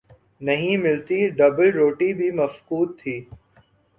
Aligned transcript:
نہیں 0.41 0.77
ملتی، 0.77 1.19
ڈبل 1.29 1.69
روٹی 1.71 2.13
بھی 2.13 2.31
مفقود 2.31 2.89
تھی۔ 2.99 3.15